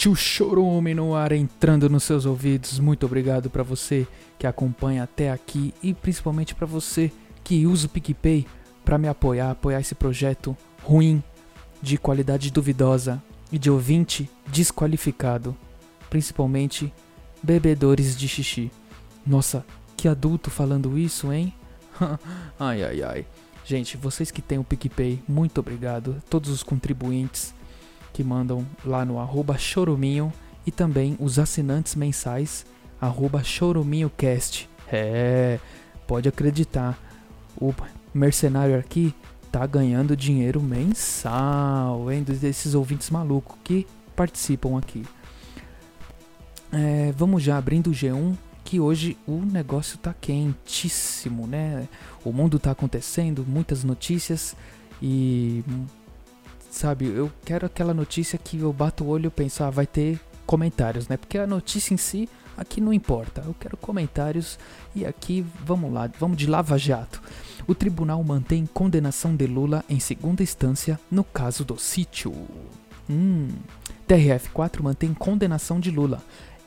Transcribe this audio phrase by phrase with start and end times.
[0.00, 2.78] Sente o chorume no ar entrando nos seus ouvidos.
[2.78, 4.06] Muito obrigado para você
[4.38, 7.12] que acompanha até aqui e principalmente para você
[7.44, 8.46] que usa o PicPay
[8.82, 11.22] para me apoiar, apoiar esse projeto ruim,
[11.82, 15.54] de qualidade duvidosa e de ouvinte desqualificado,
[16.08, 16.90] principalmente
[17.42, 18.70] bebedores de xixi.
[19.26, 19.66] Nossa,
[19.98, 21.52] que adulto falando isso, hein?
[22.58, 23.26] ai ai ai.
[23.66, 26.22] Gente, vocês que têm o PicPay, muito obrigado.
[26.30, 27.52] Todos os contribuintes
[28.12, 30.32] que mandam lá no arroba choruminho
[30.66, 32.66] e também os assinantes mensais
[33.00, 34.68] arroba choruminhocast.
[34.92, 35.58] É,
[36.06, 36.98] pode acreditar,
[37.56, 37.72] o
[38.12, 39.14] mercenário aqui
[39.50, 45.04] tá ganhando dinheiro mensal, hein, desses ouvintes malucos que participam aqui.
[46.72, 51.88] É, vamos já abrindo o G1, que hoje o negócio tá quentíssimo, né?
[52.24, 54.54] O mundo tá acontecendo, muitas notícias
[55.02, 55.64] e
[56.70, 60.20] sabe, eu quero aquela notícia que eu bato o olho e penso, ah, vai ter
[60.46, 61.16] comentários, né?
[61.16, 63.42] Porque a notícia em si aqui não importa.
[63.46, 64.58] Eu quero comentários
[64.94, 67.22] e aqui vamos lá, vamos de Lava Jato.
[67.66, 72.32] O tribunal mantém condenação de Lula em segunda instância no caso do sítio.
[73.08, 73.48] Hum.
[74.08, 76.22] TRF4 mantém condenação de Lula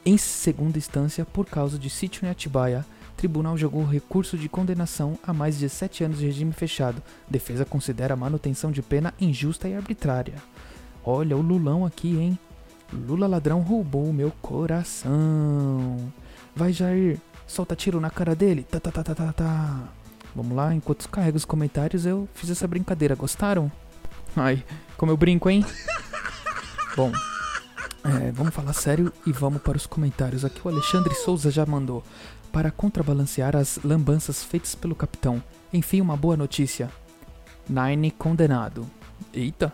[0.06, 2.86] em segunda instância por causa de sítio em Atibaia.
[3.24, 7.02] Tribunal jogou recurso de condenação a mais de 7 anos de regime fechado.
[7.30, 10.34] Defesa considera a manutenção de pena injusta e arbitrária.
[11.06, 12.38] Olha o Lulão aqui, hein?
[12.92, 16.12] Lula ladrão roubou meu coração.
[16.54, 18.64] Vai, Jair, solta tiro na cara dele.
[18.70, 19.84] Tá, tá, tá, tá, tá, tá.
[20.36, 23.16] Vamos lá, enquanto carrega os comentários, eu fiz essa brincadeira.
[23.16, 23.72] Gostaram?
[24.36, 24.66] Ai,
[24.98, 25.66] como eu brinco, hein?
[26.98, 27.10] Bom,
[28.04, 30.44] é, vamos falar sério e vamos para os comentários.
[30.44, 32.04] Aqui o Alexandre Souza já mandou.
[32.54, 35.44] Para contrabalancear as lambanças feitas pelo capitão.
[35.74, 36.90] Enfim, uma boa notícia.
[37.68, 38.86] Nine condenado.
[39.34, 39.74] Eita.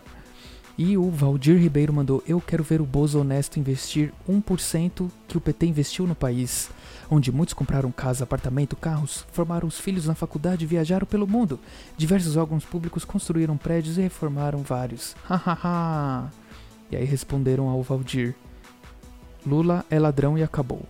[0.78, 5.40] E o Valdir Ribeiro mandou: Eu quero ver o Bozo honesto investir 1% que o
[5.40, 6.70] PT investiu no país,
[7.10, 11.60] onde muitos compraram casa, apartamento, carros, formaram os filhos na faculdade viajaram pelo mundo.
[11.98, 15.14] Diversos órgãos públicos construíram prédios e reformaram vários.
[15.28, 16.30] Hahaha.
[16.90, 18.34] e aí responderam ao Valdir:
[19.46, 20.80] Lula é ladrão e acabou.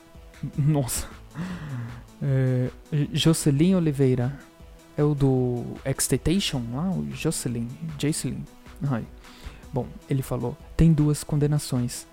[0.54, 1.19] Nossa.
[2.22, 2.70] É,
[3.12, 4.38] Jocelyn Oliveira.
[4.96, 6.90] É o do Extentation lá?
[6.90, 7.68] O Jocelyn.
[7.98, 8.44] Jocelyn.
[8.90, 9.06] Ai.
[9.72, 12.06] Bom, ele falou: tem duas condenações.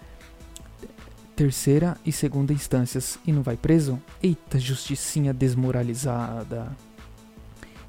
[1.35, 4.01] Terceira e segunda instâncias e não vai preso?
[4.23, 6.75] Eita, justicinha desmoralizada.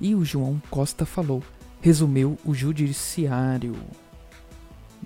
[0.01, 1.43] E o João Costa falou:
[1.81, 3.77] resumiu o judiciário.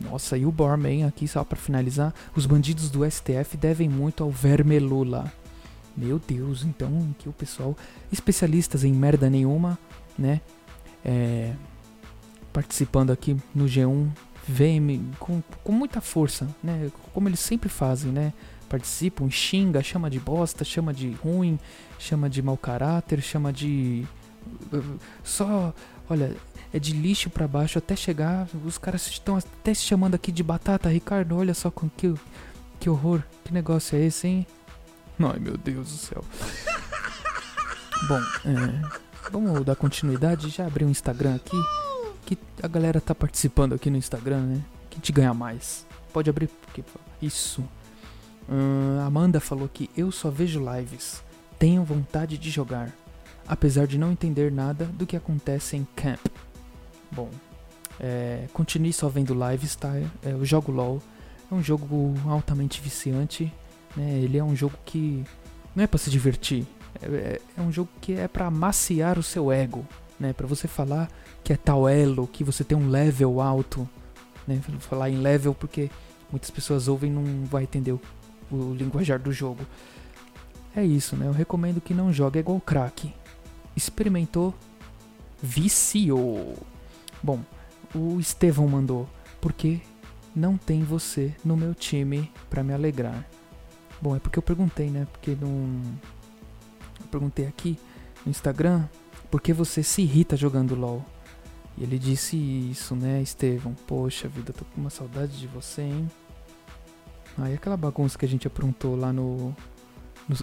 [0.00, 4.30] Nossa, e o Borman aqui, só para finalizar: os bandidos do STF devem muito ao
[4.30, 5.30] verme Lula.
[5.96, 7.76] Meu Deus, então que o pessoal,
[8.10, 9.78] especialistas em merda nenhuma,
[10.18, 10.40] né?
[11.04, 11.52] É,
[12.52, 14.08] participando aqui no G1
[14.46, 16.90] vem com, com muita força, né?
[17.12, 18.32] Como eles sempre fazem, né?
[18.68, 21.58] Participam, xinga, chama de bosta, chama de ruim,
[21.98, 24.06] chama de mau caráter, chama de.
[25.22, 25.74] Só.
[26.08, 26.34] Olha,
[26.72, 28.48] é de lixo para baixo até chegar.
[28.64, 31.36] Os caras estão até se chamando aqui de batata, Ricardo.
[31.36, 32.14] Olha só com que,
[32.80, 33.22] que horror.
[33.44, 34.46] Que negócio é esse, hein?
[35.18, 36.24] Ai meu Deus do céu.
[38.08, 40.48] Bom, é, vamos dar continuidade.
[40.48, 41.56] Já abri o um Instagram aqui
[42.24, 44.62] que a galera tá participando aqui no Instagram, né?
[44.90, 45.86] Que te ganha mais.
[46.12, 46.84] Pode abrir, porque
[47.20, 47.62] isso.
[48.48, 51.22] Uh, Amanda falou que eu só vejo lives.
[51.58, 52.92] Tenho vontade de jogar,
[53.46, 56.26] apesar de não entender nada do que acontece em camp.
[57.10, 57.30] Bom,
[58.00, 59.94] é, continue só vendo lives, tá?
[59.96, 61.00] É, eu jogo LoL.
[61.50, 63.52] É um jogo altamente viciante.
[63.96, 64.20] Né?
[64.20, 65.24] Ele é um jogo que
[65.74, 66.66] não é para se divertir.
[67.00, 69.86] É, é, é um jogo que é para amaciar o seu ego,
[70.18, 70.32] né?
[70.32, 71.10] Para você falar
[71.42, 73.88] que é tal elo, que você tem um level alto,
[74.46, 74.60] né?
[74.68, 75.90] Vou falar em level porque
[76.30, 78.00] muitas pessoas ouvem e não vai entender o,
[78.50, 79.66] o linguajar do jogo.
[80.74, 81.26] É isso, né?
[81.26, 83.12] Eu recomendo que não jogue é igual crack.
[83.76, 84.54] Experimentou,
[85.42, 86.56] viciou.
[87.22, 87.40] Bom,
[87.94, 89.08] o Estevão mandou,
[89.40, 89.80] porque
[90.34, 93.26] não tem você no meu time para me alegrar.
[94.02, 95.06] Bom, é porque eu perguntei, né?
[95.12, 95.80] Porque não.
[97.00, 97.78] Eu perguntei aqui
[98.26, 98.84] no Instagram
[99.30, 101.04] por que você se irrita jogando LOL.
[101.78, 103.74] E ele disse isso, né, Estevão?
[103.86, 106.10] Poxa vida, tô com uma saudade de você, hein?
[107.38, 109.54] Aí ah, aquela bagunça que a gente aprontou lá no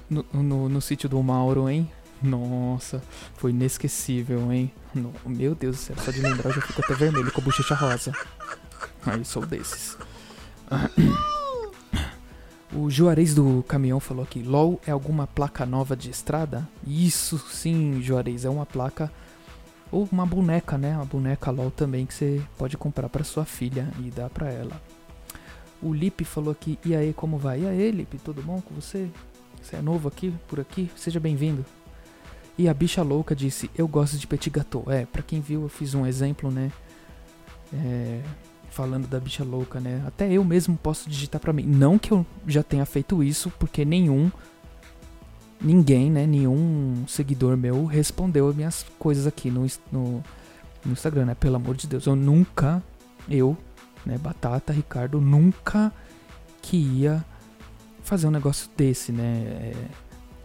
[0.09, 1.89] no, no, no, no sítio do Mauro, hein?
[2.21, 3.01] Nossa,
[3.35, 4.71] foi inesquecível, hein?
[4.95, 7.44] No- meu Deus do céu, só de lembrar eu já fico até vermelho com a
[7.44, 8.11] bochecha rosa.
[9.06, 9.97] Aí sou desses.
[12.71, 16.68] O Juarez do caminhão falou aqui: LOL é alguma placa nova de estrada?
[16.86, 19.12] Isso sim, Juarez, é uma placa
[19.92, 20.95] ou uma boneca, né?
[20.95, 24.80] Uma boneca LOL também que você pode comprar para sua filha e dar para ela.
[25.81, 27.62] O Lipe falou aqui: E aí, como vai?
[27.62, 29.10] E aí, Lipe, tudo bom com você?
[29.62, 30.92] Você é novo aqui, por aqui?
[30.95, 31.66] Seja bem-vindo.
[32.56, 34.83] E a bicha louca disse: Eu gosto de petit gâteau.
[34.88, 36.71] É, pra quem viu, eu fiz um exemplo, né?
[37.74, 38.21] É,
[38.69, 40.04] falando da bicha louca, né?
[40.06, 41.63] Até eu mesmo posso digitar pra mim.
[41.63, 44.31] Não que eu já tenha feito isso, porque nenhum.
[45.62, 46.25] Ninguém, né?
[46.25, 50.24] Nenhum seguidor meu respondeu as minhas coisas aqui no, no,
[50.86, 51.36] no Instagram, né?
[51.36, 52.06] Pelo amor de Deus.
[52.06, 52.81] Eu nunca.
[53.30, 53.57] Eu,
[54.06, 54.18] né?
[54.18, 55.92] Batata, Ricardo, nunca
[56.62, 57.24] que ia
[58.04, 59.44] fazer um negócio desse, né?
[59.45, 59.74] É,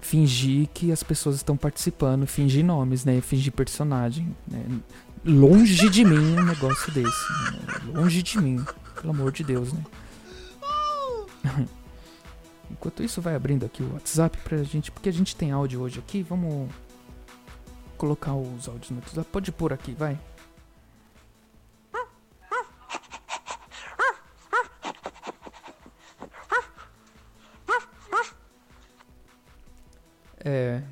[0.00, 3.20] fingir que as pessoas estão participando, fingir nomes, né?
[3.20, 4.64] Fingir personagem, né?
[5.24, 7.32] Longe de mim um negócio desse.
[7.32, 7.92] né?
[7.94, 9.82] Longe de mim, pelo amor de Deus, né?
[12.70, 15.98] Enquanto isso, vai abrindo aqui o WhatsApp pra gente, porque a gente tem áudio hoje
[15.98, 16.22] aqui.
[16.22, 16.70] Vamos
[17.96, 19.28] colocar os áudios no WhatsApp.
[19.30, 20.18] Pode pôr aqui, vai.
[30.44, 30.82] É.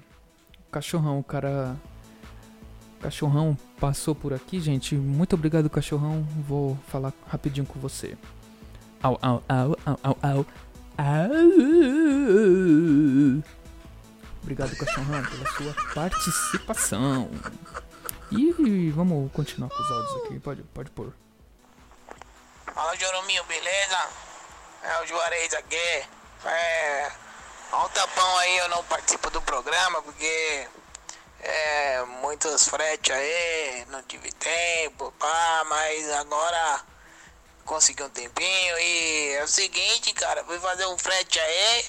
[0.70, 1.76] Cachorrão, o cara.
[3.02, 4.94] Cachorrão passou por aqui, gente.
[4.94, 6.22] Muito obrigado, cachorrão.
[6.46, 8.16] Vou falar rapidinho com você.
[9.02, 10.46] Au, au, au, au, au, au.
[10.96, 11.34] Au.
[14.43, 17.28] Obrigado, cachorrão, pela sua participação.
[18.31, 20.38] E vamos continuar com os áudios aqui.
[20.38, 21.12] Pode, pode pôr.
[22.72, 23.98] Fala Jorominho, beleza?
[24.82, 26.06] É o Juarez aqui.
[26.44, 27.12] É.
[27.72, 30.69] Há um tapão aí eu não participo do programa porque.
[31.43, 31.83] É.
[32.23, 36.85] Muitos fretes aí, não tive tempo, pá, mas agora
[37.65, 41.85] consegui um tempinho e é o seguinte, cara, fui fazer um frete aí.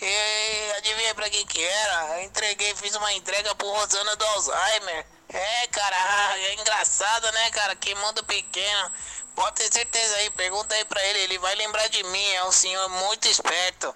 [0.00, 2.18] E adivinha pra quem que era?
[2.18, 5.06] Eu entreguei, fiz uma entrega pro Rosana do Alzheimer.
[5.28, 7.76] É, cara, é engraçado, né, cara?
[7.76, 8.92] Que mundo pequeno.
[9.34, 12.52] Pode ter certeza aí, pergunta aí pra ele, ele vai lembrar de mim, é um
[12.52, 13.94] senhor muito esperto.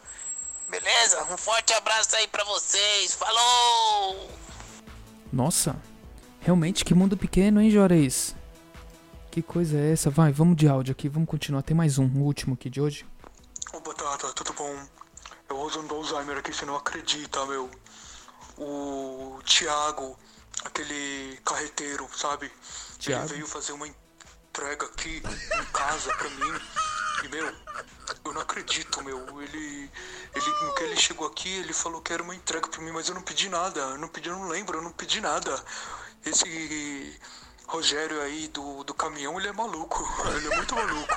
[0.68, 1.22] Beleza?
[1.24, 3.14] Um forte abraço aí pra vocês.
[3.14, 4.45] Falou!
[5.36, 5.76] Nossa,
[6.40, 8.34] realmente que mundo pequeno, hein, Juarez?
[9.30, 10.08] Que coisa é essa?
[10.08, 11.60] Vai, vamos de áudio aqui, vamos continuar.
[11.60, 13.06] Tem mais um, o último aqui de hoje.
[13.70, 14.74] Ô Batata, tudo bom?
[15.50, 17.70] Eu usando Alzheimer aqui, você não acredita, meu.
[18.56, 20.18] O Thiago,
[20.64, 22.50] aquele carreteiro, sabe?
[22.98, 23.26] Thiago?
[23.26, 26.60] Ele veio fazer uma entrega aqui em casa pra mim.
[27.24, 27.54] E, meu,
[28.28, 29.18] eu não acredito, meu.
[29.40, 29.90] Ele,
[30.34, 33.08] ele, no que ele chegou aqui, ele falou que era uma entrega pra mim, mas
[33.08, 33.80] eu não pedi nada.
[33.80, 35.58] Eu não pedi, eu não lembro, eu não pedi nada.
[36.24, 37.18] Esse
[37.66, 40.02] Rogério aí do, do caminhão, ele é maluco.
[40.36, 41.14] Ele é muito maluco.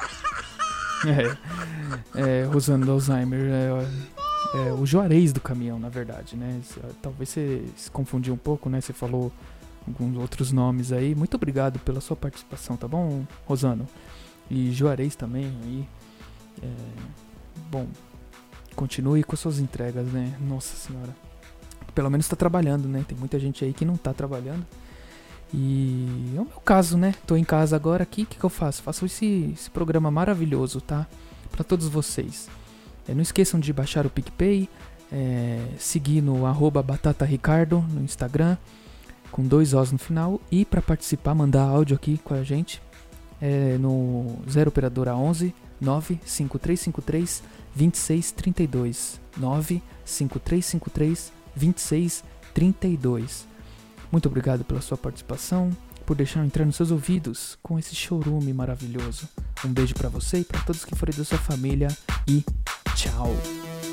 [2.15, 6.61] É, é Rosana do Alzheimer, é, é o Juarez do caminhão, na verdade, né?
[6.65, 8.81] Cê- Talvez você se confundiu um pouco, né?
[8.81, 9.31] Você falou
[9.87, 11.15] alguns outros nomes aí.
[11.15, 13.87] Muito obrigado pela sua participação, tá bom, Rosano?
[14.49, 15.87] E Juarez também aí.
[16.61, 16.67] É,
[17.69, 17.87] bom,
[18.75, 20.35] continue com suas entregas, né?
[20.39, 21.15] Nossa senhora.
[21.93, 23.03] Pelo menos tá trabalhando, né?
[23.07, 24.65] Tem muita gente aí que não tá trabalhando.
[25.53, 27.15] E é o meu caso, né?
[27.25, 28.83] Tô em casa agora aqui, o que, que eu faço?
[28.83, 31.07] Faço esse, esse programa maravilhoso, tá?
[31.51, 32.47] Pra todos vocês.
[33.07, 34.69] É, não esqueçam de baixar o PicPay,
[35.11, 38.57] é, seguir no arroba batataricardo no Instagram,
[39.31, 40.39] com dois Os no final.
[40.51, 42.81] E pra participar, mandar áudio aqui com a gente
[43.41, 47.43] é, no 0 Operadora 11 95353
[47.75, 53.49] 2632 95353 2632
[54.11, 55.69] muito obrigado pela sua participação,
[56.05, 59.29] por deixar eu entrar nos seus ouvidos com esse chorume maravilhoso.
[59.63, 61.89] Um beijo pra você e pra todos que forem da sua família
[62.27, 62.43] e
[62.95, 63.35] tchau.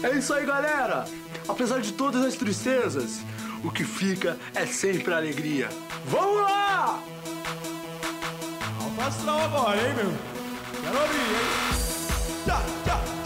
[0.03, 1.05] É isso aí, galera!
[1.47, 3.21] Apesar de todas as tristezas,
[3.63, 5.69] o que fica é sempre a alegria.
[6.07, 7.03] Vamos lá!
[8.81, 10.13] Alfa agora, hein, meu?
[10.83, 11.76] Quero abrir, hein?
[12.47, 12.87] Yeah.
[12.87, 13.26] da.